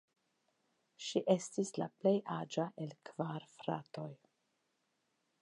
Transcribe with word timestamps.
Ŝi 1.07 1.21
estis 1.33 1.71
la 1.81 1.87
plej 1.99 2.15
aĝa 2.39 2.67
el 2.87 2.97
kvar 3.11 3.47
fratoj. 3.59 4.09